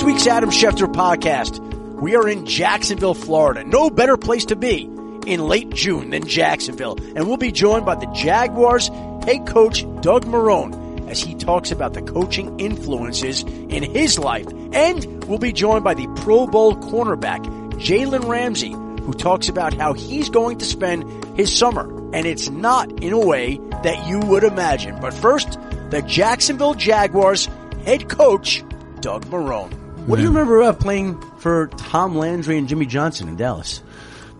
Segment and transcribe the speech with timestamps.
[0.00, 1.58] this week's Adam Schefter podcast,
[2.00, 3.64] we are in Jacksonville, Florida.
[3.64, 4.84] No better place to be
[5.26, 6.96] in late June than Jacksonville.
[7.14, 11.92] And we'll be joined by the Jaguars head coach Doug Marrone as he talks about
[11.92, 14.46] the coaching influences in his life.
[14.72, 19.92] And we'll be joined by the Pro Bowl cornerback Jalen Ramsey, who talks about how
[19.92, 21.84] he's going to spend his summer.
[22.14, 24.98] And it's not in a way that you would imagine.
[24.98, 25.58] But first,
[25.90, 27.50] the Jacksonville Jaguars
[27.84, 28.64] head coach
[29.02, 29.79] Doug Marrone.
[30.06, 33.82] What do you remember about playing for Tom Landry and Jimmy Johnson in Dallas?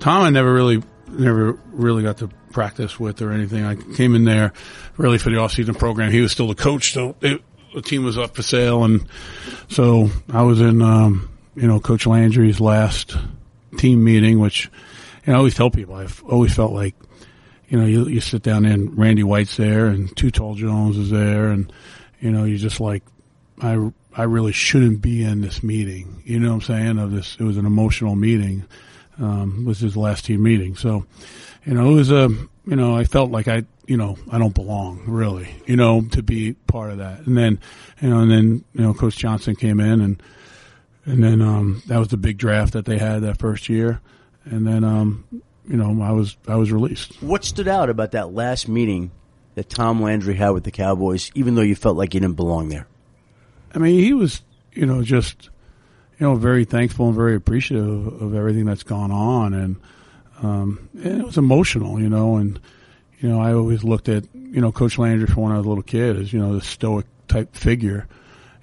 [0.01, 3.65] Tom, I never really, never really got to practice with or anything.
[3.65, 4.53] I came in there
[4.97, 6.11] really for the off-season program.
[6.11, 7.43] He was still the coach, so it,
[7.75, 9.07] the team was up for sale, and
[9.69, 13.17] so I was in, um, you know, Coach Landry's last
[13.77, 14.71] team meeting, which
[15.27, 16.97] you know, I always tell people I've always felt like,
[17.69, 20.97] you know, you you sit down there and Randy White's there and Too Tall Jones
[20.97, 21.73] is there, and
[22.19, 23.05] you know, you just like,
[23.61, 26.23] I I really shouldn't be in this meeting.
[26.25, 26.99] You know what I'm saying?
[26.99, 28.65] Of this, it was an emotional meeting.
[29.19, 30.77] Um, was his last team meeting.
[30.77, 31.05] So,
[31.67, 32.31] you know, it was a,
[32.65, 36.23] you know, I felt like I, you know, I don't belong really, you know, to
[36.23, 37.27] be part of that.
[37.27, 37.59] And then,
[38.01, 40.23] you know, and then, you know, Coach Johnson came in and,
[41.05, 44.01] and then, um, that was the big draft that they had that first year.
[44.45, 45.25] And then, um,
[45.69, 47.23] you know, I was, I was released.
[47.23, 49.11] What stood out about that last meeting
[49.55, 52.71] that Tom Landry had with the Cowboys, even though you felt like you didn't belong
[52.71, 52.87] there?
[53.75, 55.51] I mean, he was, you know, just,
[56.19, 59.55] you know, very thankful and very appreciative of everything that's gone on.
[59.55, 59.77] And,
[60.43, 62.59] um, and it was emotional, you know, and,
[63.21, 65.69] you know, I always looked at, you know, Coach Landry from when I was a
[65.69, 68.09] little kid as, you know, the stoic type figure,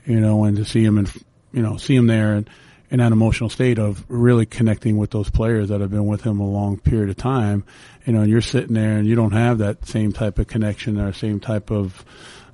[0.06, 1.12] you know, and to see him and,
[1.52, 2.50] you know, see him there and
[2.90, 6.40] in that emotional state of really connecting with those players that have been with him
[6.40, 7.66] a long period of time,
[8.06, 11.00] you know, and you're sitting there and you don't have that same type of connection
[11.00, 12.06] or same type of,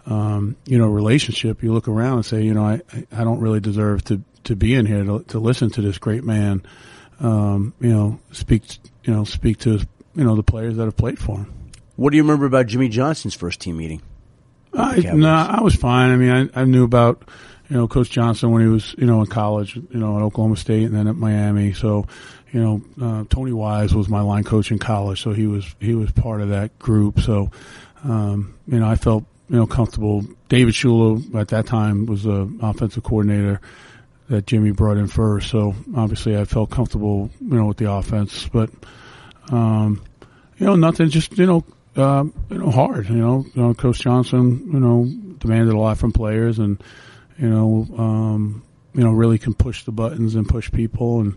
[0.06, 3.59] um, you know, relationship, you look around and say, you know, I, I don't really
[3.59, 6.64] deserve to, to be in here to, to listen to this great man,
[7.19, 8.64] um, you know, speak,
[9.03, 9.80] you know, speak to,
[10.16, 11.53] you know, the players that have played for him.
[11.96, 14.02] What do you remember about Jimmy Johnson's first team meeting?
[14.74, 16.09] I, no, I was fine.
[16.09, 17.24] I mean, I, I knew about,
[17.70, 20.58] you know, Coach Johnson when he was, you know, in college, you know, at Oklahoma
[20.58, 21.74] State and then at Miami.
[21.74, 22.08] So,
[22.52, 25.96] you know, uh, Tony Wise was my line coach in college, so he was he
[25.96, 27.20] was part of that group.
[27.20, 27.52] So,
[28.03, 30.26] um, you know, I felt you know, comfortable.
[30.50, 33.62] David Shula at that time was the offensive coordinator
[34.30, 35.50] that Jimmy brought in first.
[35.50, 38.70] So obviously I felt comfortable, you know, with the offense, but,
[39.50, 40.03] um,
[40.58, 41.66] you know, nothing, just, you know,
[41.96, 45.06] uh, you know, hard, you know, you know, Coach Johnson, you know,
[45.40, 46.82] demanded a lot from players and,
[47.38, 51.36] you know, um, you know, really can push the buttons and push people and,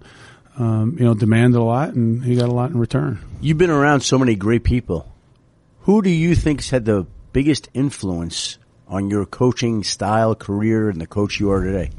[0.58, 3.18] um, you know, demanded a lot and he got a lot in return.
[3.40, 5.12] You've been around so many great people.
[5.80, 8.56] Who do you think's had the biggest influence
[8.88, 11.90] on your coaching style, career, and the coach you are today?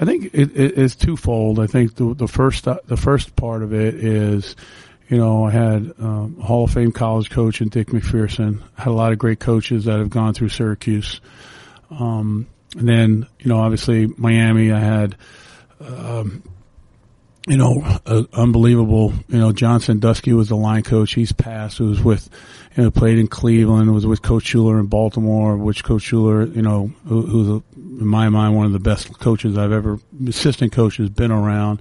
[0.00, 1.60] I think it, it is twofold.
[1.60, 4.56] I think the, the first the first part of it is,
[5.08, 8.60] you know, I had um, Hall of Fame college coach and Dick MacPherson.
[8.76, 11.20] I had a lot of great coaches that have gone through Syracuse.
[11.88, 15.16] Um, and then, you know, obviously Miami, I had,
[15.78, 16.42] um,
[17.46, 19.12] you know, uh, unbelievable.
[19.28, 21.14] You know, John Sandusky was the line coach.
[21.14, 21.78] He's passed.
[21.78, 22.28] Who was with,
[22.76, 23.94] you know, played in Cleveland.
[23.94, 25.56] Was with Coach Shula in Baltimore.
[25.56, 29.56] Which Coach Shula, you know, who, who's in my mind one of the best coaches
[29.56, 31.80] I've ever, assistant coaches been around.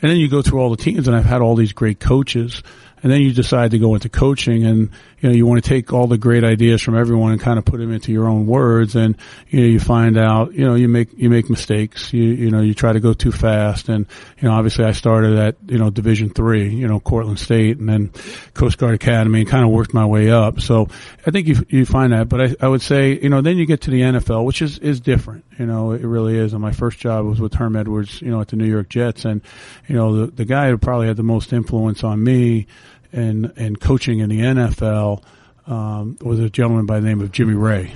[0.00, 2.62] And then you go through all the teams, and I've had all these great coaches
[3.02, 4.90] and then you decide to go into coaching and
[5.22, 7.64] you know you want to take all the great ideas from everyone and kind of
[7.64, 9.16] put them into your own words and
[9.48, 12.60] you know you find out you know you make you make mistakes you you know
[12.60, 14.06] you try to go too fast and
[14.40, 17.88] you know obviously I started at you know division 3 you know Cortland State and
[17.88, 18.08] then
[18.52, 20.88] Coast Guard Academy and kind of worked my way up so
[21.24, 23.64] I think you you find that but I I would say you know then you
[23.64, 26.72] get to the NFL which is is different you know it really is and my
[26.72, 29.40] first job was with Herm Edwards you know at the New York Jets and
[29.86, 32.66] you know the the guy who probably had the most influence on me
[33.12, 35.22] and and coaching in the NFL
[35.66, 37.92] um, was a gentleman by the name of Jimmy Raye.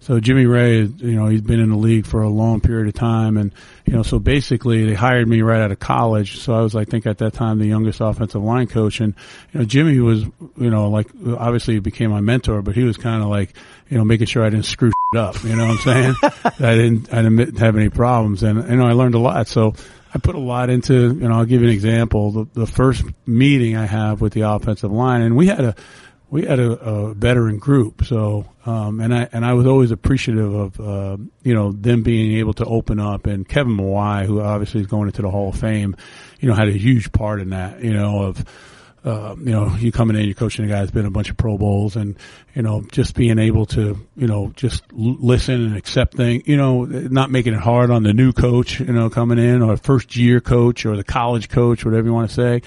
[0.00, 2.94] So Jimmy Raye, you know, he's been in the league for a long period of
[2.94, 3.52] time, and
[3.84, 6.38] you know, so basically they hired me right out of college.
[6.38, 9.14] So I was, I think, at that time the youngest offensive line coach, and
[9.52, 10.22] you know, Jimmy was,
[10.56, 13.54] you know, like obviously he became my mentor, but he was kind of like,
[13.90, 15.42] you know, making sure I didn't screw up.
[15.42, 16.14] You know what I'm saying?
[16.44, 19.48] I didn't, I didn't have any problems, and you know, I learned a lot.
[19.48, 19.74] So
[20.14, 22.30] I put a lot into, you know, I'll give you an example.
[22.32, 25.74] The, the first meeting I have with the offensive line, and we had a,
[26.30, 28.04] we had a, a veteran group.
[28.04, 32.38] So, um, and I, and I was always appreciative of, uh, you know, them being
[32.38, 35.56] able to open up and Kevin Mawae, who obviously is going into the Hall of
[35.58, 35.96] Fame,
[36.40, 38.44] you know, had a huge part in that, you know, of,
[39.08, 41.38] uh, you know, you coming in, you're coaching a guy that's been a bunch of
[41.38, 42.16] Pro Bowls, and
[42.54, 46.58] you know, just being able to, you know, just l- listen and accept things, you
[46.58, 50.14] know, not making it hard on the new coach, you know, coming in or first
[50.14, 52.62] year coach or the college coach, whatever you want to say,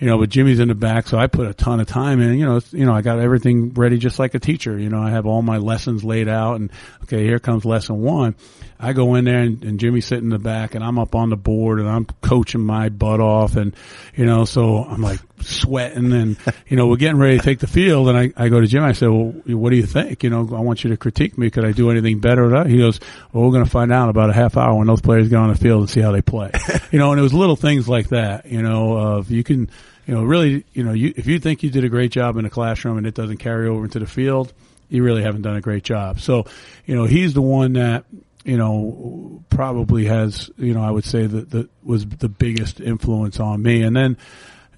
[0.00, 0.18] you know.
[0.18, 2.38] But Jimmy's in the back, so I put a ton of time in.
[2.38, 4.76] You know, you know, I got everything ready just like a teacher.
[4.76, 6.72] You know, I have all my lessons laid out, and
[7.04, 8.34] okay, here comes lesson one.
[8.80, 11.30] I go in there and, and Jimmy's sitting in the back and I'm up on
[11.30, 13.74] the board and I'm coaching my butt off and,
[14.14, 16.36] you know, so I'm like sweating and,
[16.68, 18.82] you know, we're getting ready to take the field and I, I go to Jim.
[18.82, 20.22] I said, well, what do you think?
[20.22, 21.50] You know, I want you to critique me.
[21.50, 22.64] Could I do anything better?
[22.66, 23.00] He goes,
[23.32, 25.48] well, we're going to find out about a half hour when those players get on
[25.48, 26.50] the field and see how they play.
[26.90, 29.70] you know, and it was little things like that, you know, of you can,
[30.06, 32.44] you know, really, you know, you, if you think you did a great job in
[32.44, 34.52] the classroom and it doesn't carry over into the field,
[34.88, 36.20] you really haven't done a great job.
[36.20, 36.44] So,
[36.86, 38.04] you know, he's the one that,
[38.44, 43.40] you know, probably has, you know, I would say that that was the biggest influence
[43.40, 43.82] on me.
[43.82, 44.18] And then,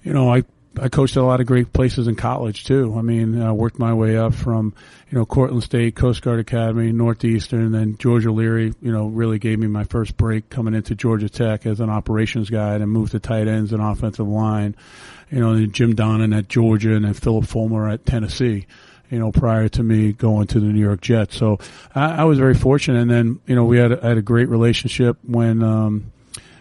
[0.03, 0.45] you know, I,
[0.79, 2.95] I coached at a lot of great places in college too.
[2.97, 4.73] I mean, I worked my way up from,
[5.09, 9.59] you know, Cortland State, Coast Guard Academy, Northeastern, then George O'Leary, you know, really gave
[9.59, 13.19] me my first break coming into Georgia Tech as an operations guy and moved to
[13.19, 14.75] tight ends and offensive line.
[15.31, 18.65] You know, and Jim Donnan at Georgia and then Phillip Fulmer at Tennessee
[19.09, 21.37] you know, prior to me going to the New York Jets.
[21.37, 21.59] So
[21.95, 23.01] I, I was very fortunate.
[23.01, 26.11] And then, you know, we had, I had a great relationship when, um,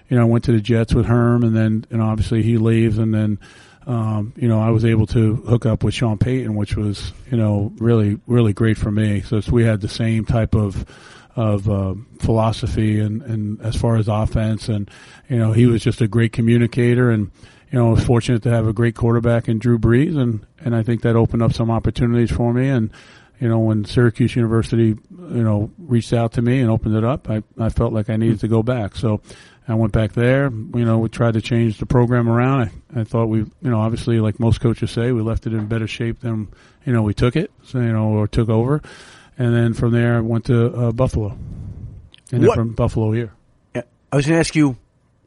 [0.08, 2.98] you know, I went to the Jets with Herm and then, and obviously he leaves
[2.98, 3.40] and then,
[3.86, 7.36] um, you know, I was able to hook up with Sean Payton, which was, you
[7.36, 9.22] know, really, really great for me.
[9.22, 10.84] So we had the same type of,
[11.36, 14.90] of uh, philosophy and, and as far as offense and
[15.28, 17.30] you know he was just a great communicator and
[17.70, 20.74] you know, I was fortunate to have a great quarterback in Drew Brees, and and
[20.74, 22.68] I think that opened up some opportunities for me.
[22.68, 22.90] And
[23.40, 27.28] you know, when Syracuse University, you know, reached out to me and opened it up,
[27.28, 28.96] I I felt like I needed to go back.
[28.96, 29.20] So
[29.68, 30.44] I went back there.
[30.50, 32.70] You know, we tried to change the program around.
[32.94, 35.66] I, I thought we, you know, obviously, like most coaches say, we left it in
[35.66, 36.48] better shape than
[36.84, 37.50] you know we took it.
[37.64, 38.82] So you know, or took over.
[39.38, 41.36] And then from there, I went to uh, Buffalo,
[42.32, 43.32] and then from Buffalo here.
[43.74, 44.78] I was going to ask you,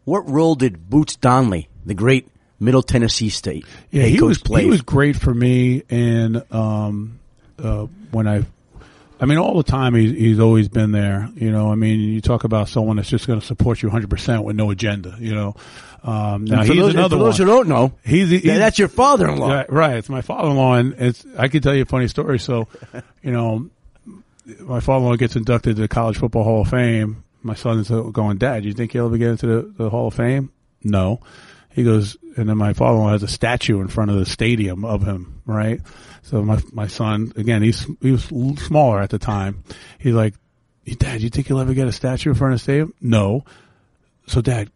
[0.06, 2.27] what role did Boots Donnelly the great
[2.59, 3.65] Middle Tennessee State.
[3.91, 4.63] Yeah, he was played.
[4.63, 7.19] he was great for me, and um,
[7.59, 8.44] uh, when I,
[9.19, 11.29] I mean, all the time he's he's always been there.
[11.35, 14.09] You know, I mean, you talk about someone that's just going to support you 100
[14.09, 15.15] percent with no agenda.
[15.19, 15.56] You know,
[16.03, 17.47] um, now he's those, another for those one.
[17.47, 19.97] who don't know, he's, he's that's your father-in-law, right, right?
[19.97, 22.39] It's my father-in-law, and it's I can tell you a funny story.
[22.39, 22.67] So,
[23.23, 23.69] you know,
[24.59, 27.23] my father-in-law gets inducted to the College Football Hall of Fame.
[27.41, 30.13] My son's going, Dad, Do you think he'll ever get into the, the Hall of
[30.13, 30.51] Fame?
[30.83, 31.21] No.
[31.71, 35.06] He goes, and then my father-in-law has a statue in front of the stadium of
[35.06, 35.81] him, right?
[36.24, 39.63] So my my son, again, he's he was smaller at the time.
[40.00, 40.33] He's like,
[40.98, 42.94] Dad, you think you'll ever get a statue in front of the stadium?
[43.01, 43.45] No.
[44.27, 44.69] So, Dad,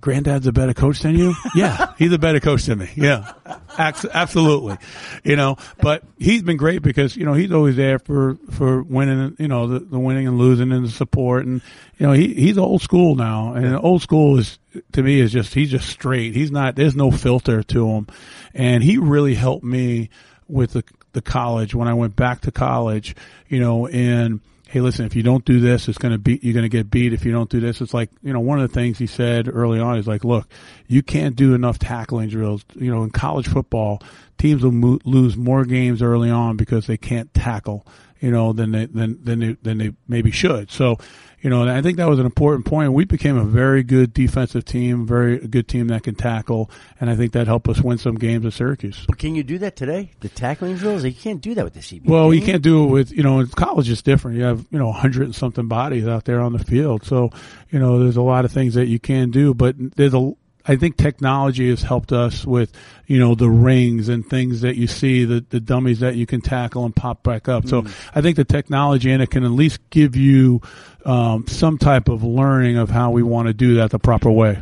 [0.00, 1.34] granddad's a better coach than you?
[1.54, 2.90] yeah, he's a better coach than me.
[2.96, 3.32] Yeah,
[3.78, 4.78] absolutely.
[5.24, 9.36] You know, but he's been great because, you know, he's always there for, for winning,
[9.38, 11.46] you know, the, the winning and losing and the support.
[11.46, 11.60] And,
[11.98, 14.58] you know, he, he's old school now and old school is,
[14.92, 16.34] to me is just, he's just straight.
[16.34, 18.06] He's not, there's no filter to him.
[18.54, 20.10] And he really helped me
[20.48, 23.14] with the, the college when I went back to college,
[23.48, 26.54] you know, and, hey, listen, if you don't do this, it's going to be, you're
[26.54, 27.12] going to get beat.
[27.12, 29.48] If you don't do this, it's like, you know, one of the things he said
[29.52, 30.48] early on is like, look,
[30.86, 32.64] you can't do enough tackling drills.
[32.76, 34.00] You know, in college football,
[34.38, 37.84] teams will mo- lose more games early on because they can't tackle,
[38.20, 40.70] you know, than they, than, than they, than they maybe should.
[40.70, 40.98] So,
[41.40, 42.92] you know, and I think that was an important point.
[42.92, 46.70] We became a very good defensive team, very good team that can tackle,
[47.00, 49.04] and I think that helped us win some games at Syracuse.
[49.06, 50.10] But can you do that today?
[50.20, 52.06] The tackling drills, you can't do that with the CB.
[52.06, 54.36] Well, you can't do it with you know, college it's different.
[54.36, 57.30] You have you know, hundred and something bodies out there on the field, so
[57.70, 60.32] you know, there's a lot of things that you can do, but there's a
[60.70, 62.70] I think technology has helped us with,
[63.08, 66.40] you know, the rings and things that you see, the, the dummies that you can
[66.40, 67.66] tackle and pop back up.
[67.66, 67.92] So mm.
[68.14, 70.60] I think the technology in it can at least give you
[71.04, 74.60] um, some type of learning of how we want to do that the proper way.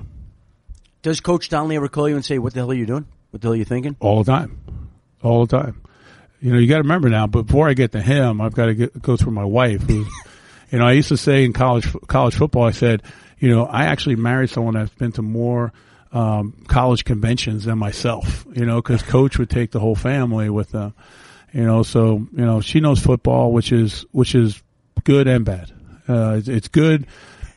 [1.02, 3.04] Does Coach Donnelly ever call you and say, "What the hell are you doing?
[3.28, 4.58] What the hell are you thinking?" All the time,
[5.22, 5.82] all the time.
[6.40, 7.26] You know, you got to remember now.
[7.26, 9.82] Before I get to him, I've got to get, go through my wife.
[9.82, 10.06] Who,
[10.72, 13.02] you know, I used to say in college college football, I said,
[13.38, 15.74] you know, I actually married someone that's been to more
[16.12, 18.46] um, college conventions than myself.
[18.52, 20.94] You know, because Coach would take the whole family with them.
[21.52, 24.62] You know, so you know she knows football, which is which is
[25.04, 25.72] good and bad.
[26.08, 27.06] Uh, it's, good,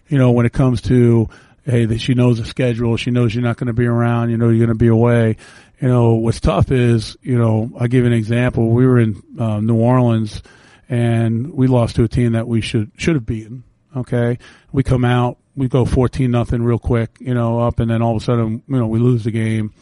[0.10, 1.30] you know, when it comes to
[1.66, 2.98] hey, that she knows the schedule.
[2.98, 4.30] She knows you're not going to be around.
[4.30, 5.38] You know, you're going to be away.
[5.80, 8.70] You know, what's tough is, you know, I'll give you an example.
[8.70, 10.42] We were in uh, New Orleans
[10.90, 13.64] and we lost to a team that we should, should have beaten.
[13.96, 14.38] Okay.
[14.72, 18.16] We come out, we go 14 nothing real quick, you know, up and then all
[18.16, 19.74] of a sudden, you know, we lose the game.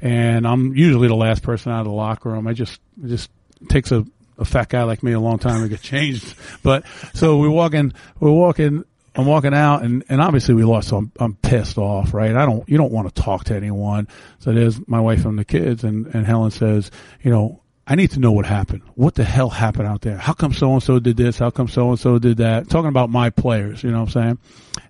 [0.00, 2.46] and I'm usually the last person out of the locker room.
[2.46, 3.30] I just it just
[3.68, 4.04] takes a,
[4.38, 6.34] a fat guy like me a long time to get changed.
[6.62, 6.84] But
[7.14, 8.84] so we're walking, we're walking.
[9.16, 10.88] I'm walking out, and, and obviously we lost.
[10.88, 12.34] So I'm, I'm pissed off, right?
[12.34, 12.66] I don't.
[12.68, 14.06] You don't want to talk to anyone.
[14.38, 17.60] So there's my wife and the kids, and and Helen says, you know,
[17.90, 18.82] I need to know what happened.
[18.94, 20.16] What the hell happened out there?
[20.16, 21.38] How come so and so did this?
[21.38, 22.70] How come so and so did that?
[22.70, 24.38] Talking about my players, you know what I'm saying?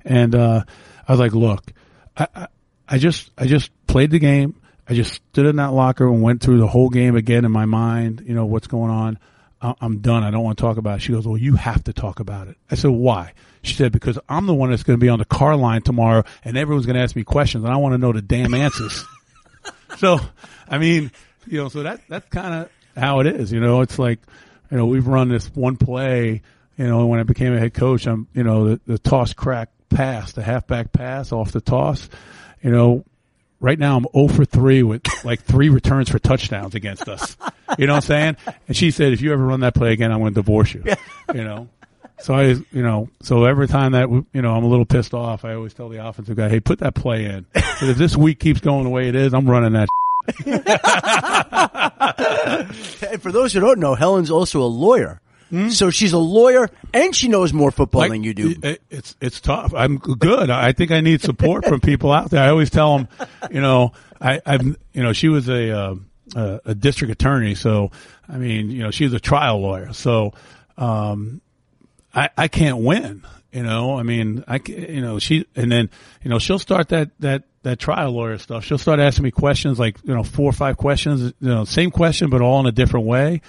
[0.05, 0.65] And uh,
[1.09, 1.73] I was like, look,
[2.15, 2.47] I, I,
[2.87, 4.61] I just I just played the game.
[4.87, 7.65] I just stood in that locker and went through the whole game again in my
[7.65, 8.23] mind.
[8.27, 9.19] You know what's going on.
[9.63, 10.23] I'm done.
[10.23, 11.03] I don't want to talk about it.
[11.03, 12.59] She goes, well, you have to talk about it.
[12.71, 13.33] I said, why?
[13.63, 16.25] She said, because I'm the one that's going to be on the car line tomorrow
[16.45, 19.05] and everyone's going to ask me questions and I want to know the damn answers.
[19.99, 20.19] so,
[20.69, 21.11] I mean,
[21.47, 23.53] you know, so that, that's kind of how it is.
[23.53, 24.21] You know, it's like,
[24.71, 26.43] you know, we've run this one play,
[26.77, 29.69] you know, when I became a head coach, I'm, you know, the, the toss crack
[29.89, 32.09] pass, the halfback pass off the toss,
[32.63, 33.05] you know,
[33.61, 37.37] right now I'm 0 for 3 with like three returns for touchdowns against us.
[37.79, 38.37] You know what I'm saying?
[38.67, 40.85] And she said, if you ever run that play again, I'm going to divorce you.
[41.35, 41.69] You know?
[42.21, 45.45] So I, you know, so every time that, you know, I'm a little pissed off,
[45.45, 47.47] I always tell the offensive guy, hey, put that play in.
[47.53, 49.89] But if this week keeps going the way it is, I'm running that.
[53.11, 55.21] And for those who don't know, Helen's also a lawyer.
[55.53, 55.71] Mm-hmm.
[55.71, 58.55] So she's a lawyer and she knows more football like, than you do.
[58.89, 59.75] It's it's tough.
[59.75, 60.49] I'm good.
[60.49, 62.43] I think I need support from people out there.
[62.43, 63.09] I always tell them,
[63.51, 65.95] you know, I, I've you know she was a, uh,
[66.37, 67.91] a a district attorney, so
[68.29, 69.93] I mean, you know, she's a trial lawyer.
[69.93, 70.35] So
[70.79, 71.41] um,
[72.15, 73.25] I I can't win.
[73.51, 75.91] You know, I mean, I you know she and then
[76.23, 78.65] you know she'll start that that that trial lawyer stuff.
[78.65, 81.91] She'll start asking me questions like you know four or five questions, you know, same
[81.91, 83.41] question but all in a different way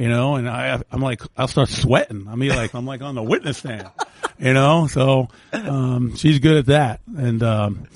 [0.00, 2.26] you know, and I, I'm like, I'll start sweating.
[2.26, 3.90] I mean, like, I'm like on the witness stand,
[4.38, 7.00] you know, so, um, she's good at that.
[7.18, 7.86] And, um,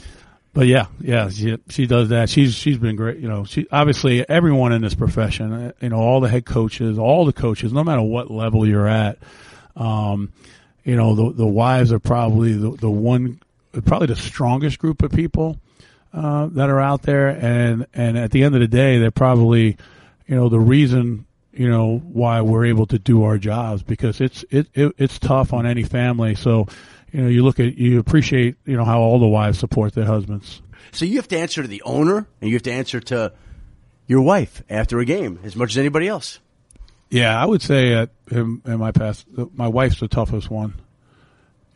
[0.53, 2.29] but yeah, yeah, she, she does that.
[2.29, 3.21] She's, she's been great.
[3.21, 7.25] You know, she, obviously everyone in this profession, you know, all the head coaches, all
[7.25, 9.17] the coaches, no matter what level you're at,
[9.75, 10.31] um,
[10.85, 13.41] you know, the, the wives are probably the, the one,
[13.87, 15.59] probably the strongest group of people,
[16.15, 17.29] uh, that are out there.
[17.29, 19.77] And, and at the end of the day, they're probably,
[20.27, 24.45] you know, the reason you know why we're able to do our jobs because it's
[24.51, 26.35] it, it it's tough on any family.
[26.35, 26.67] So
[27.13, 30.05] you know you look at you appreciate you know how all the wives support their
[30.05, 30.61] husbands.
[30.93, 33.33] So you have to answer to the owner and you have to answer to
[34.07, 36.41] your wife after a game as much as anybody else.
[37.11, 40.75] Yeah, I would say at in, in my past, my wife's the toughest one.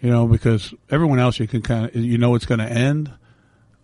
[0.00, 3.10] You know, because everyone else you can kind of you know it's going to end,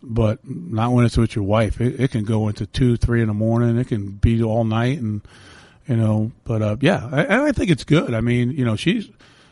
[0.07, 1.81] but not when it's with your wife.
[1.81, 3.79] It, it can go into two, three in the morning.
[3.79, 5.23] It can be all night, and
[5.89, 6.33] you know.
[6.45, 8.15] But uh, yeah, I, I think it's good.
[8.15, 9.09] I mean, you know, she's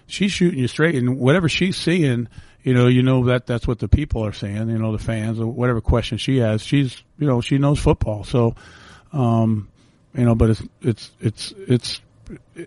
[0.07, 2.29] she's shooting you straight, and whatever she's seeing,
[2.63, 4.69] you know, you know that that's what the people are saying.
[4.69, 8.25] You know, the fans or whatever question she has, she's you know she knows football.
[8.25, 8.55] So,
[9.13, 9.69] um,
[10.15, 12.01] you know, but it's it's it's it's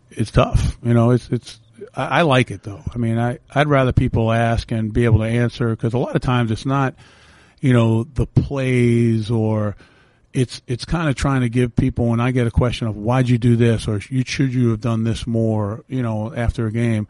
[0.09, 0.77] it's tough.
[0.83, 1.59] You know, it's it's.
[1.95, 2.81] I, I like it though.
[2.93, 6.15] I mean, I I'd rather people ask and be able to answer because a lot
[6.15, 6.95] of times it's not,
[7.65, 9.75] you know, the plays or
[10.33, 13.27] it's it's kind of trying to give people when I get a question of why'd
[13.27, 16.71] you do this or you should you have done this more, you know, after a
[16.71, 17.07] game.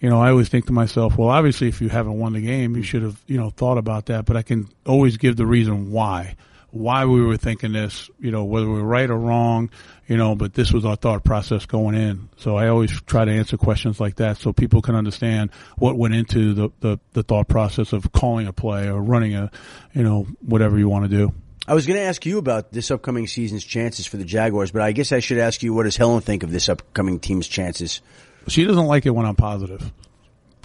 [0.00, 2.76] You know, I always think to myself, well, obviously, if you haven't won the game,
[2.76, 4.24] you should have, you know, thought about that.
[4.24, 6.34] But I can always give the reason why,
[6.72, 9.70] why we were thinking this, you know, whether we were right or wrong,
[10.06, 12.28] you know, but this was our thought process going in.
[12.36, 16.14] So I always try to answer questions like that so people can understand what went
[16.14, 19.50] into the, the, the thought process of calling a play or running a,
[19.94, 21.32] you know, whatever you want to do.
[21.66, 24.82] I was going to ask you about this upcoming season's chances for the Jaguars, but
[24.82, 28.00] I guess I should ask you what does Helen think of this upcoming team's chances?
[28.48, 29.92] She doesn't like it when I'm positive,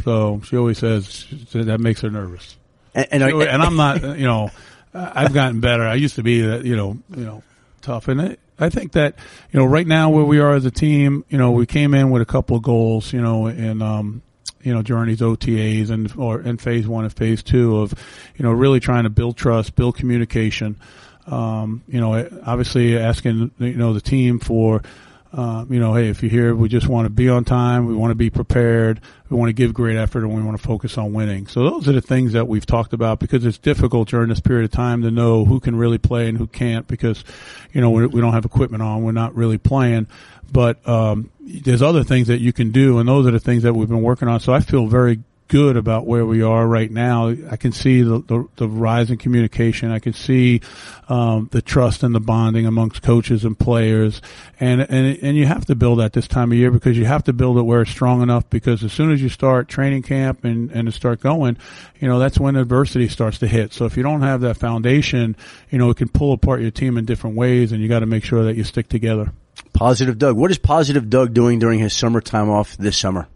[0.03, 2.57] so she always says that makes her nervous.
[2.95, 4.49] And, and, and I'm not, you know,
[4.95, 5.83] I've gotten better.
[5.83, 7.43] I used to be, you know, you know,
[7.81, 9.15] tough, and I think that
[9.51, 12.09] you know right now where we are as a team, you know, we came in
[12.09, 14.21] with a couple of goals, you know, and um,
[14.61, 17.93] you know, during these OTAs and or in phase one and phase two of,
[18.35, 20.79] you know, really trying to build trust, build communication.
[21.27, 24.81] Um, you know, obviously asking you know the team for.
[25.35, 27.87] Uh, you know, hey, if you're here, we just want to be on time.
[27.87, 29.01] We want to be prepared.
[29.29, 31.47] We want to give great effort and we want to focus on winning.
[31.47, 34.63] So those are the things that we've talked about because it's difficult during this period
[34.63, 37.25] of time to know who can really play and who can't because,
[37.73, 39.03] you know, we don't have equipment on.
[39.03, 40.07] We're not really playing.
[40.49, 43.73] But um, there's other things that you can do, and those are the things that
[43.73, 44.39] we've been working on.
[44.39, 47.29] So I feel very good about where we are right now.
[47.49, 49.91] I can see the, the, the rise in communication.
[49.91, 50.61] I can see
[51.07, 54.21] um, the trust and the bonding amongst coaches and players,
[54.59, 57.23] and and and you have to build at this time of year because you have
[57.25, 58.49] to build it where it's strong enough.
[58.49, 61.57] Because as soon as you start training camp and and start going,
[61.99, 63.73] you know that's when adversity starts to hit.
[63.73, 65.35] So if you don't have that foundation,
[65.69, 68.05] you know it can pull apart your team in different ways, and you got to
[68.05, 69.31] make sure that you stick together.
[69.73, 70.37] Positive Doug.
[70.37, 73.27] What is Positive Doug doing during his summer time off this summer?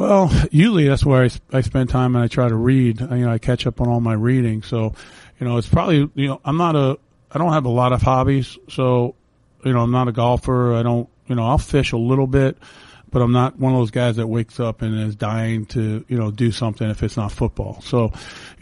[0.00, 3.02] Well, usually that's where I, I spend time and I try to read.
[3.02, 4.62] You know, I catch up on all my reading.
[4.62, 4.94] So,
[5.38, 6.98] you know, it's probably, you know, I'm not a,
[7.30, 8.56] I don't have a lot of hobbies.
[8.70, 9.14] So,
[9.62, 10.72] you know, I'm not a golfer.
[10.72, 12.56] I don't, you know, I'll fish a little bit,
[13.10, 16.16] but I'm not one of those guys that wakes up and is dying to, you
[16.16, 17.82] know, do something if it's not football.
[17.82, 18.10] So,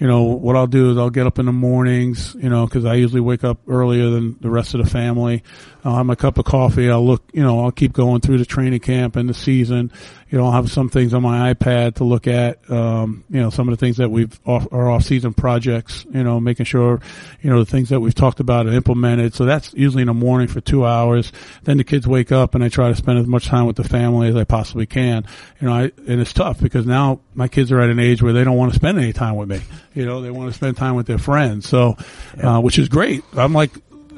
[0.01, 2.85] you know, what I'll do is I'll get up in the mornings, you know, cause
[2.85, 5.45] I usually wake up earlier than the rest of the family.
[5.85, 6.91] I'll have my cup of coffee.
[6.91, 9.93] I'll look, you know, I'll keep going through the training camp and the season.
[10.31, 12.71] You know, I'll have some things on my iPad to look at.
[12.71, 16.05] Um, you know, some of the things that we've off, our off-season projects.
[16.13, 17.01] You know, making sure,
[17.41, 19.35] you know, the things that we've talked about are implemented.
[19.35, 21.33] So that's usually in the morning for two hours.
[21.63, 23.85] Then the kids wake up, and I try to spend as much time with the
[23.85, 25.25] family as I possibly can.
[25.61, 28.33] You know, I, and it's tough because now my kids are at an age where
[28.33, 29.61] they don't want to spend any time with me.
[29.95, 31.69] You know, they want to spend time with their friends.
[31.69, 31.97] So,
[32.43, 33.25] uh, which is great.
[33.35, 33.71] I'm like,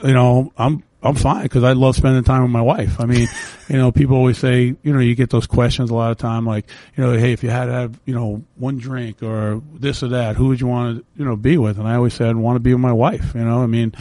[0.02, 3.00] you know, I'm I'm fine because I love spending time with my wife.
[3.00, 3.26] I mean,
[3.68, 6.44] you know, people always say, you know, you get those questions a lot of time,
[6.44, 10.02] like, you know, hey, if you had to have, you know, one drink or this
[10.02, 11.78] or that, who would you want to, you know, be with?
[11.78, 13.34] And I always said, I want to be with my wife.
[13.34, 13.94] You know, I mean,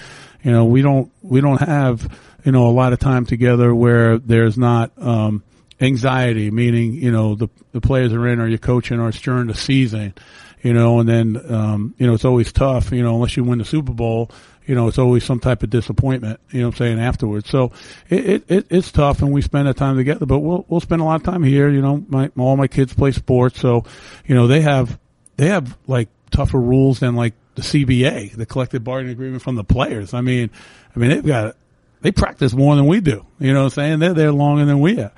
[0.43, 2.05] you know, we don't, we don't have,
[2.43, 5.43] you know, a lot of time together where there's not, um,
[5.79, 9.47] anxiety, meaning, you know, the, the players are in or you're coaching or it's during
[9.47, 10.13] the season,
[10.61, 13.59] you know, and then, um, you know, it's always tough, you know, unless you win
[13.59, 14.29] the Super Bowl,
[14.69, 17.49] you know, it's always some type of disappointment, you know I'm saying, afterwards.
[17.49, 17.71] So
[18.07, 21.05] it, it, it's tough and we spend that time together, but we'll, we'll spend a
[21.05, 21.71] lot of time here.
[21.71, 23.59] You know, my, all my kids play sports.
[23.59, 23.85] So,
[24.27, 24.99] you know, they have,
[25.37, 29.63] they have like tougher rules than like the CBA, the collective bargaining agreement from the
[29.63, 30.13] players.
[30.13, 30.51] I mean,
[30.95, 31.55] I mean, they've got,
[32.01, 33.25] they practice more than we do.
[33.39, 33.99] You know what I'm saying?
[33.99, 35.11] They're there longer than we are.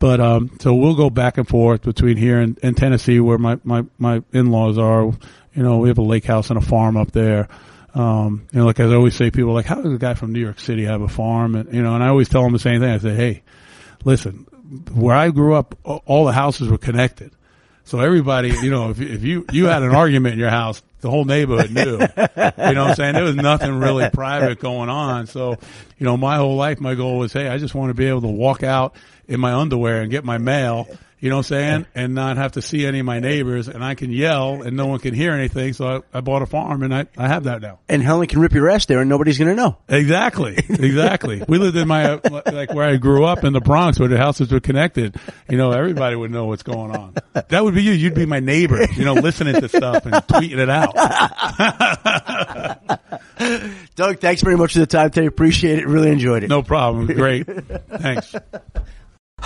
[0.00, 3.58] But um, so we'll go back and forth between here and, and Tennessee, where my
[3.64, 5.12] my my in laws are.
[5.54, 7.48] You know, we have a lake house and a farm up there.
[7.96, 10.34] Um, you know, like I always say, people are like, how does a guy from
[10.34, 11.54] New York City have a farm?
[11.54, 12.90] And, you know, and I always tell them the same thing.
[12.90, 13.42] I say, hey,
[14.04, 14.46] listen,
[14.92, 17.32] where I grew up, all the houses were connected.
[17.84, 21.08] So everybody, you know, if, if you, you had an argument in your house, the
[21.08, 21.92] whole neighborhood knew.
[21.92, 21.98] You
[22.74, 23.14] know what I'm saying?
[23.14, 25.26] There was nothing really private going on.
[25.26, 25.56] So,
[25.96, 28.22] you know, my whole life, my goal was, hey, I just want to be able
[28.22, 28.96] to walk out
[29.28, 31.86] in my underwear and get my mail you know what I'm saying?
[31.94, 34.86] And not have to see any of my neighbors and I can yell and no
[34.86, 35.72] one can hear anything.
[35.72, 37.78] So I, I bought a farm and I, I have that now.
[37.88, 39.78] And Helen can rip your ass there and nobody's going to know.
[39.88, 40.56] Exactly.
[40.86, 41.42] Exactly.
[41.48, 44.18] we lived in my, uh, like where I grew up in the Bronx where the
[44.18, 45.16] houses were connected.
[45.48, 47.14] You know, everybody would know what's going on.
[47.48, 47.92] That would be you.
[47.92, 50.94] You'd be my neighbor, you know, listening to stuff and tweeting it out.
[53.94, 55.26] Doug, thanks very much for the time today.
[55.26, 55.86] Appreciate it.
[55.86, 56.48] Really enjoyed it.
[56.48, 57.06] No problem.
[57.06, 57.46] Great.
[57.46, 58.34] Thanks.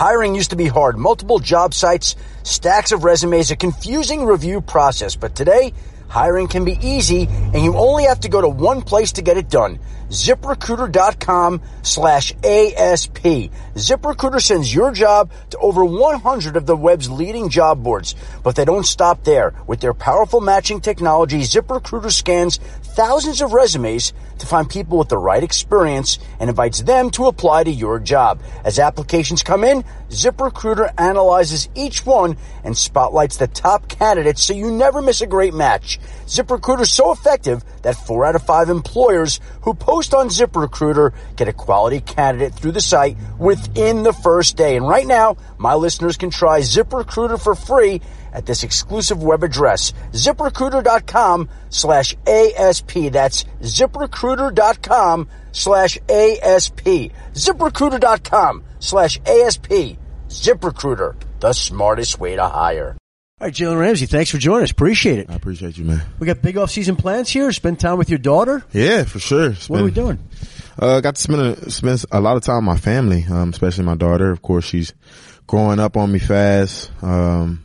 [0.01, 0.97] Hiring used to be hard.
[0.97, 5.15] Multiple job sites, stacks of resumes, a confusing review process.
[5.15, 5.75] But today,
[6.09, 9.37] hiring can be easy and you only have to go to one place to get
[9.37, 9.79] it done.
[10.09, 13.53] ZipRecruiter.com slash ASP.
[13.75, 18.15] ZipRecruiter sends your job to over 100 of the web's leading job boards.
[18.43, 19.53] But they don't stop there.
[19.67, 25.19] With their powerful matching technology, ZipRecruiter scans thousands of resumes to find people with the
[25.19, 28.43] right experience and invites them to apply to your job.
[28.65, 34.71] As applications come in, ZipRecruiter analyzes each one and spotlights the top candidates so you
[34.71, 36.01] never miss a great match.
[36.27, 41.49] ZipRecruiter is so effective that four out of five employers who post on ZipRecruiter get
[41.49, 44.77] a quality candidate through the site within the first day.
[44.77, 48.01] And right now, my listeners can try ZipRecruiter for free
[48.33, 52.93] at this exclusive web address, ziprecruiter.com slash ASP.
[53.13, 56.85] That's ziprecruiter.com slash ASP.
[57.35, 59.99] ziprecruiter.com slash ASP.
[60.31, 62.97] ZipRecruiter, the smartest way to hire.
[63.41, 64.71] All right, Jalen Ramsey, thanks for joining us.
[64.71, 65.31] Appreciate it.
[65.31, 66.03] I appreciate you, man.
[66.19, 67.51] We got big off-season plans here.
[67.53, 68.63] Spend time with your daughter.
[68.73, 69.55] Yeah, for sure.
[69.55, 70.19] Spend, What are we doing?
[70.79, 73.85] Uh, got to spend a, spend a lot of time with my family, um, especially
[73.85, 74.31] my daughter.
[74.31, 74.95] Of course, she's
[75.47, 76.93] growing up on me fast.
[77.03, 77.65] Um,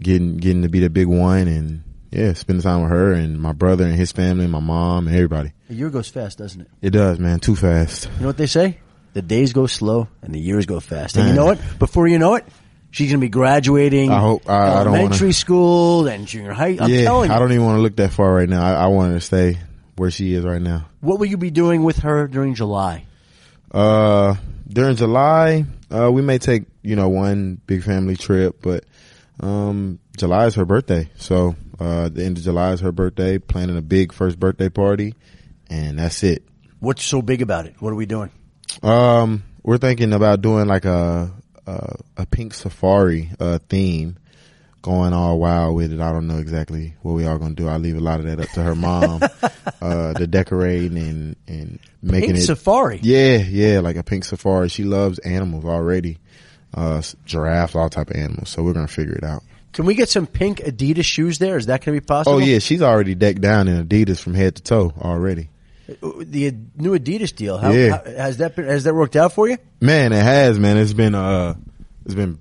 [0.00, 3.52] getting getting to be the big one, and yeah, spending time with her and my
[3.52, 5.52] brother and his family, and my mom and everybody.
[5.68, 6.68] A year goes fast, doesn't it?
[6.82, 7.38] It does, man.
[7.40, 8.08] Too fast.
[8.16, 8.78] You know what they say?
[9.12, 11.16] The days go slow and the years go fast.
[11.16, 11.60] And you know what?
[11.78, 12.44] Before you know it,
[12.92, 16.76] she's going to be graduating I hope- I- I elementary wanna- school, and junior high.
[16.80, 17.36] I'm yeah, telling you.
[17.36, 18.62] I don't even want to look that far right now.
[18.64, 19.58] I, I want her to stay
[19.96, 20.86] where she is right now.
[21.00, 23.04] what will you be doing with her during July?
[23.72, 24.34] Uh,
[24.68, 28.84] during July, uh, we may take, you know, one big family trip, but,
[29.40, 31.10] um, July is her birthday.
[31.16, 35.14] So, uh, the end of July is her birthday, planning a big first birthday party,
[35.68, 36.42] and that's it.
[36.78, 37.74] What's so big about it?
[37.80, 38.30] What are we doing?
[38.82, 41.30] Um, we're thinking about doing like a,
[41.66, 44.16] a, a pink safari, uh, theme,
[44.82, 46.00] going all wild with it.
[46.00, 47.68] I don't know exactly what we are going to do.
[47.68, 49.22] I'll leave a lot of that up to her mom,
[49.82, 52.46] uh, the decorating and, and making Pink it.
[52.46, 53.00] safari.
[53.02, 54.68] Yeah, yeah, like a pink safari.
[54.68, 56.18] She loves animals already.
[56.72, 58.48] Uh, giraffes, all type of animals.
[58.48, 59.42] So we're going to figure it out.
[59.72, 61.56] Can we get some pink Adidas shoes there?
[61.56, 62.36] Is that going to be possible?
[62.36, 65.48] Oh yeah, she's already decked down in Adidas from head to toe already.
[65.88, 67.58] The new Adidas deal.
[67.58, 67.96] How, Yeah.
[68.04, 68.66] how- has that been?
[68.66, 69.58] Has that worked out for you?
[69.80, 70.76] Man, it has, man.
[70.76, 71.54] It's been, uh,
[72.04, 72.38] it's been,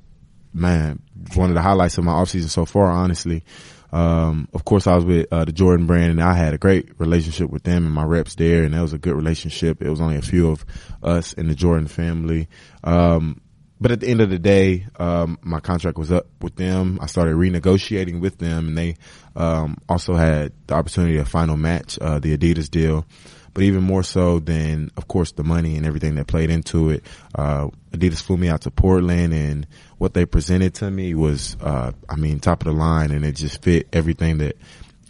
[0.54, 1.02] man,
[1.36, 3.44] one of the highlights of my offseason so far, honestly.
[3.92, 7.00] Um, of course I was with, uh, the Jordan brand and I had a great
[7.00, 9.82] relationship with them and my reps there and that was a good relationship.
[9.82, 10.64] It was only a few of
[11.02, 12.48] us in the Jordan family.
[12.84, 13.42] Um,
[13.82, 17.00] but at the end of the day, um, my contract was up with them.
[17.02, 18.96] I started renegotiating with them and they,
[19.36, 23.06] um, also had the opportunity to final match, uh, the Adidas deal.
[23.54, 27.04] But even more so than, of course, the money and everything that played into it,
[27.34, 29.66] uh, Adidas flew me out to Portland and
[29.98, 33.34] what they presented to me was, uh, I mean, top of the line and it
[33.34, 34.58] just fit everything that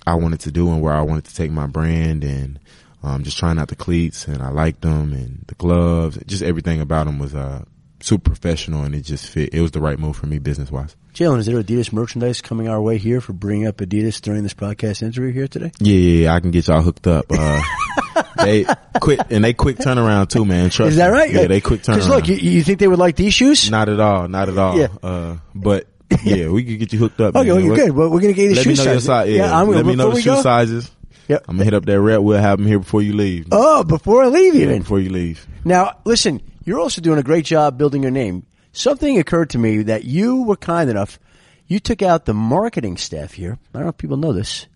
[0.05, 2.59] I wanted to do and where I wanted to take my brand and,
[3.01, 6.81] um, just trying out the cleats and I liked them and the gloves, just everything
[6.81, 7.65] about them was, uh,
[8.01, 9.53] super professional and it just fit.
[9.53, 10.95] It was the right move for me business wise.
[11.13, 14.53] Jalen, is there Adidas merchandise coming our way here for bringing up Adidas during this
[14.53, 15.71] podcast interview here today?
[15.79, 17.25] Yeah, yeah, yeah, I can get y'all hooked up.
[17.29, 17.61] Uh,
[18.43, 18.65] they
[19.01, 20.69] quick and they quick turnaround too, man.
[20.69, 21.17] Trust Is that me.
[21.17, 21.31] right?
[21.31, 21.95] Yeah, they quick turnaround.
[21.95, 23.69] Because look, you, you think they would like these shoes?
[23.69, 24.27] Not at all.
[24.27, 24.77] Not at all.
[24.77, 24.87] Yeah.
[25.03, 25.87] Uh, but
[26.23, 27.35] yeah, we could get you hooked up.
[27.35, 27.91] Okay, well, you're good.
[27.91, 29.05] Well, we're gonna get you the shoe me know your size.
[29.05, 29.29] size.
[29.29, 30.89] Yeah, I'm let me know the shoe go- sizes.
[31.27, 31.45] Yep.
[31.47, 32.21] I'm gonna hit up that rep.
[32.21, 33.47] We'll have them here before you leave.
[33.51, 34.79] Oh, before I leave, even.
[34.79, 35.45] Before you leave.
[35.63, 38.45] Now, listen, you're also doing a great job building your name.
[38.73, 41.17] Something occurred to me that you were kind enough.
[41.65, 43.57] You took out the marketing staff here.
[43.73, 44.67] I don't know if people know this.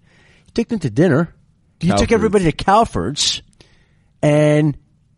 [0.48, 1.36] You took them to dinner.
[1.82, 3.44] You took everybody to Calford's,
[4.24, 4.76] and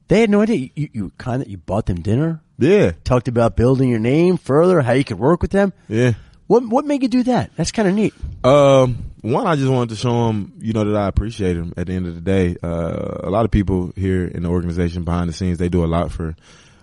[0.09, 0.69] they had no idea.
[0.75, 2.41] You, you kind of you bought them dinner.
[2.57, 5.71] Yeah, Talked about building your name further, how you could work with them.
[5.88, 6.13] yeah.
[6.47, 7.51] What what made you do that?
[7.55, 8.13] That's kind of neat.
[8.43, 11.88] Um, one, I just wanted to show them, you know, that I appreciate them at
[11.88, 12.55] the end of the day.
[12.61, 15.88] Uh, a lot of people here in the organization behind the scenes, they do a
[15.88, 16.35] lot for,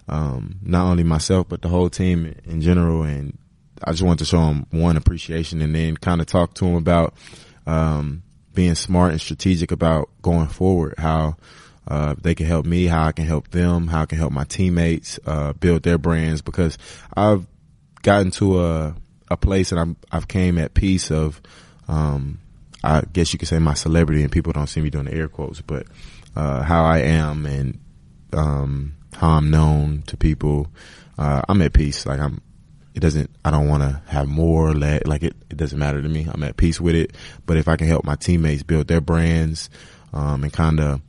[0.09, 3.03] um, not only myself, but the whole team in general.
[3.03, 3.38] And
[3.83, 6.75] I just wanted to show them one appreciation and then kind of talk to them
[6.75, 7.15] about,
[7.67, 8.23] um,
[8.55, 11.37] being smart and strategic about going forward, how,
[11.88, 14.45] uh, they can help me, how I can help them, how I can help my
[14.45, 16.79] teammates, uh, build their brands because
[17.17, 17.47] I've
[18.03, 18.95] gotten to a,
[19.31, 21.41] a place and I'm, I've came at peace of,
[21.88, 22.41] um,
[22.85, 25.29] I guess you could say my celebrity and people don't see me doing the air
[25.29, 25.87] quotes, but,
[26.37, 27.81] uh, how I am and,
[28.33, 30.68] um, how I'm known to people.
[31.18, 32.07] Uh, I'm at peace.
[32.07, 32.40] Like I'm,
[32.94, 36.03] it doesn't, I don't want to have more or less, like it, it doesn't matter
[36.03, 36.27] to me.
[36.31, 37.16] I'm at peace with it.
[37.46, 39.70] But if I can help my teammates build their brands,
[40.12, 41.01] um, and kind of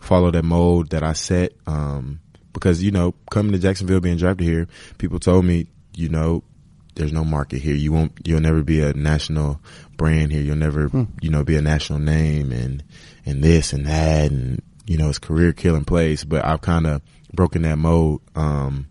[0.00, 2.20] follow that mold that I set, um,
[2.52, 4.66] because, you know, coming to Jacksonville, being drafted here,
[4.98, 6.42] people told me, you know,
[6.96, 7.76] there's no market here.
[7.76, 9.60] You won't, you'll never be a national
[9.96, 10.42] brand here.
[10.42, 12.82] You'll never, you know, be a national name and,
[13.24, 14.32] and this and that.
[14.32, 18.22] And, you know, it's career killing place, but I've kind of broken that mold.
[18.34, 18.86] Um,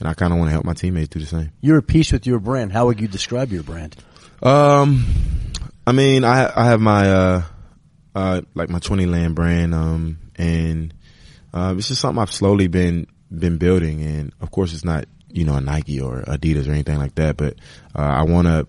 [0.00, 1.52] and I kind of want to help my teammates do the same.
[1.60, 2.72] You're at peace with your brand.
[2.72, 3.96] How would you describe your brand?
[4.42, 5.06] Um,
[5.86, 7.42] I mean, I I have my uh
[8.14, 10.94] uh like my twenty land brand um and
[11.52, 15.44] uh it's just something I've slowly been been building and of course it's not you
[15.44, 17.54] know a Nike or Adidas or anything like that but
[17.94, 18.68] uh, I want to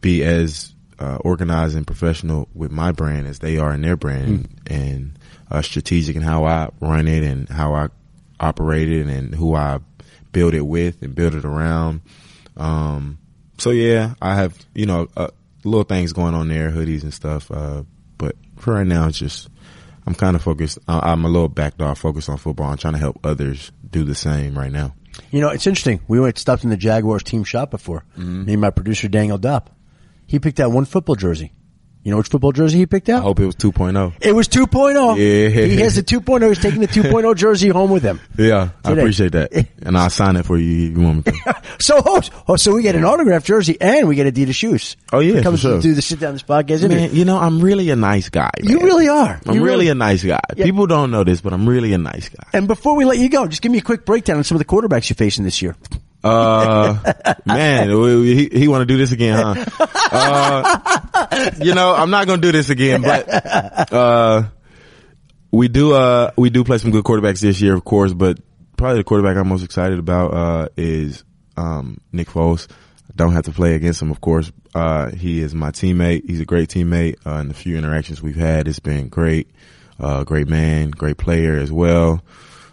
[0.00, 4.48] be as uh, organized and professional with my brand as they are in their brand
[4.66, 5.18] and
[5.50, 7.88] uh, strategic in how I run it and how I
[8.40, 9.80] operate it and who I
[10.32, 12.02] build it with and build it around.
[12.56, 13.18] Um,
[13.58, 15.28] so yeah, I have, you know, uh,
[15.64, 17.50] little things going on there, hoodies and stuff.
[17.50, 17.84] Uh,
[18.18, 19.48] but for right now, it's just,
[20.06, 20.78] I'm kind of focused.
[20.86, 22.70] I'm a little backed off, focused on football.
[22.70, 24.94] I'm trying to help others do the same right now.
[25.30, 26.00] You know, it's interesting.
[26.08, 28.04] We went stopped in the Jaguars team shop before.
[28.18, 28.44] Mm-hmm.
[28.44, 29.68] Me and my producer Daniel Dopp.
[30.26, 31.52] He picked out one football jersey.
[32.04, 33.20] You know which football jersey he picked out?
[33.20, 34.12] I hope it was 2.0.
[34.20, 35.16] It was 2.0.
[35.16, 35.64] Yeah.
[35.64, 36.46] He has the 2.0.
[36.48, 38.20] He's taking the 2.0 jersey home with him.
[38.36, 39.50] Yeah, I appreciate that.
[39.84, 41.62] And I'll sign it for you if you want me to.
[41.80, 42.00] So,
[42.46, 44.96] oh, so we get an autographed jersey and we get Adidas shoes.
[45.12, 45.76] Oh, yeah, Comes sure.
[45.76, 46.88] to do the sit down this podcast.
[46.88, 48.50] Man, you know, I'm really a nice guy.
[48.62, 49.40] You really are.
[49.46, 50.40] I'm You really, a nice guy.
[50.56, 50.64] Yeah.
[50.64, 52.46] People don't know this, but I'm really a nice guy.
[52.52, 54.60] And before we let you go, just give me a quick breakdown on some of
[54.60, 55.76] the quarterbacks you're facing this year.
[56.24, 59.86] Uh, man, we- he, he want to do this again, huh?
[60.10, 64.42] Uh, you know, I'm not going to do this again, but, uh,
[65.50, 68.38] we do, uh, we do play some good quarterbacks this year, of course, but
[68.76, 71.24] probably the quarterback I'm most excited about, uh, is,
[71.56, 72.68] um, Nick Foles.
[73.14, 74.50] don't have to play against him, of course.
[74.74, 76.28] Uh, he is my teammate.
[76.28, 77.16] He's a great teammate.
[77.24, 79.48] Uh, in the few interactions we've had, it's been great.
[80.00, 82.24] Uh, great man, great player as well.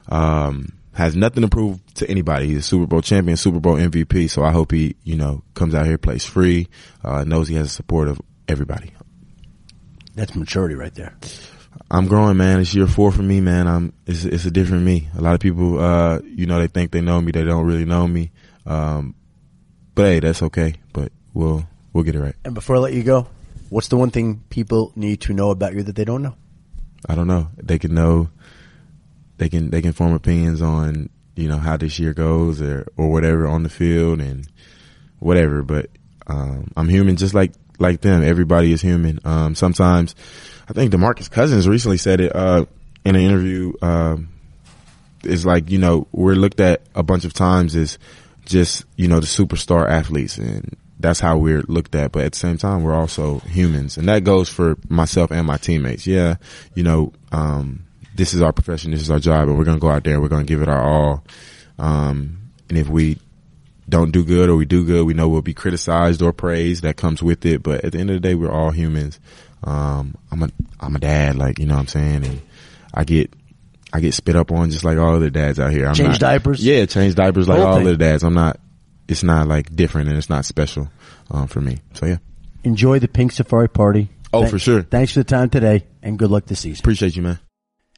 [0.08, 2.48] Um, has nothing to prove to anybody.
[2.48, 4.30] He's a Super Bowl champion, Super Bowl MVP.
[4.30, 6.68] So I hope he, you know, comes out here, plays free,
[7.04, 8.92] uh, knows he has the support of everybody.
[10.16, 11.16] That's maturity right there.
[11.90, 12.60] I'm growing, man.
[12.60, 13.68] It's year four for me, man.
[13.68, 15.10] I'm, it's, it's a different me.
[15.18, 17.32] A lot of people, uh, you know, they think they know me.
[17.32, 18.32] They don't really know me.
[18.66, 19.16] Um,
[19.96, 20.76] but hey, that's okay.
[20.94, 22.36] But we'll, we'll get it right.
[22.44, 23.28] And before I let you go,
[23.70, 26.36] what's the one thing people need to know about you that they don't know?
[27.08, 27.50] I don't know.
[27.58, 28.30] They can know,
[29.42, 33.12] they can, they can form opinions on, you know, how this year goes or, or
[33.12, 34.48] whatever on the field and
[35.18, 35.64] whatever.
[35.64, 35.90] But,
[36.28, 38.22] um, I'm human just like, like them.
[38.22, 39.20] Everybody is human.
[39.26, 40.14] Um, sometimes
[40.70, 42.66] I think DeMarcus Cousins recently said it, uh,
[43.04, 44.30] in an interview, um,
[45.24, 47.98] is like, you know, we're looked at a bunch of times as
[48.46, 52.12] just, you know, the superstar athletes and that's how we're looked at.
[52.12, 55.58] But at the same time, we're also humans and that goes for myself and my
[55.58, 56.06] teammates.
[56.06, 56.36] Yeah.
[56.76, 57.88] You know, um,
[58.22, 58.92] this is our profession.
[58.92, 60.48] This is our job and we're going to go out there and we're going to
[60.48, 61.24] give it our all.
[61.80, 63.18] Um, and if we
[63.90, 66.84] don't do good or we do good, we know we'll be criticized or praised.
[66.84, 67.64] That comes with it.
[67.64, 69.20] But at the end of the day, we're all humans.
[69.64, 72.24] Um, I'm a, I'm a dad, like, you know what I'm saying?
[72.26, 72.42] And
[72.94, 73.34] I get,
[73.92, 75.88] I get spit up on just like all other dads out here.
[75.88, 76.64] I'm Change not- diapers?
[76.64, 77.88] Yeah, change diapers like all thing.
[77.88, 78.24] other dads.
[78.24, 78.60] I'm not,
[79.08, 80.90] it's not like different and it's not special,
[81.32, 81.80] um, for me.
[81.96, 82.18] So yeah,
[82.64, 84.10] Enjoy the Pink Safari Party.
[84.32, 84.84] Oh, for sure.
[84.84, 86.84] Thanks for the time today and good luck this season.
[86.84, 87.40] appreciate you, man.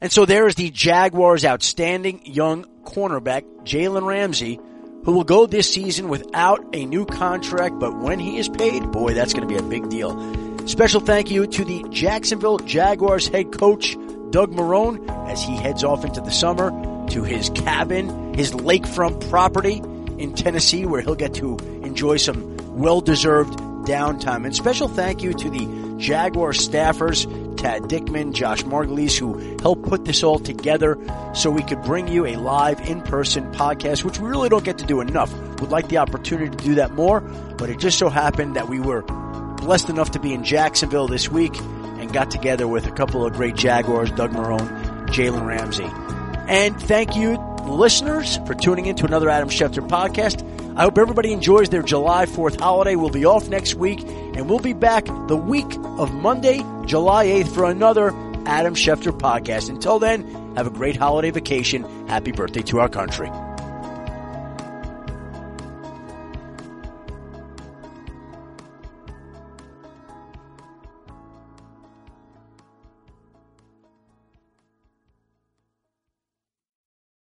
[0.03, 4.59] And so there is the Jaguars' outstanding young cornerback, Jalen Ramsey,
[5.05, 9.13] who will go this season without a new contract, but when he is paid, boy,
[9.13, 10.67] that's going to be a big deal.
[10.67, 13.93] Special thank you to the Jacksonville Jaguars head coach,
[14.31, 16.71] Doug Marrone, as he heads off into the summer
[17.11, 19.81] to his cabin, his lakefront property
[20.21, 24.45] in Tennessee, where he'll get to enjoy some well-deserved downtime.
[24.45, 27.25] And special thank you to the Jaguar staffers,
[27.63, 30.97] Tad Dickman, Josh Margulies, who helped put this all together
[31.34, 34.86] so we could bring you a live in-person podcast, which we really don't get to
[34.86, 35.34] do enough.
[35.62, 38.82] Would like the opportunity to do that more, but it just so happened that we
[38.82, 43.26] were blessed enough to be in Jacksonville this week and got together with a couple
[43.26, 45.89] of great Jaguars, Doug Marrone, Jalen Ramsey.
[46.49, 50.41] And thank you, listeners, for tuning in to another Adam Schefter podcast.
[50.75, 52.95] I hope everybody enjoys their July 4th holiday.
[52.95, 57.53] We'll be off next week, and we'll be back the week of Monday, July 8th
[57.53, 58.09] for another
[58.45, 59.69] Adam Schefter podcast.
[59.69, 62.07] Until then, have a great holiday vacation.
[62.07, 63.29] Happy birthday to our country.